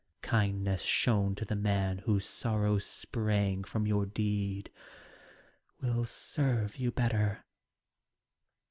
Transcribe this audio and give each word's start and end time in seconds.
Kindness 0.23 0.81
shown 0.81 1.35
to 1.35 1.45
the 1.45 1.55
man 1.55 1.99
whose 1.99 2.25
sorrow 2.25 2.79
Sprang 2.79 3.63
from 3.63 3.85
your 3.85 4.07
deed, 4.07 4.71
will 5.79 6.05
serve 6.05 6.77
you 6.77 6.89
better. 6.89 7.43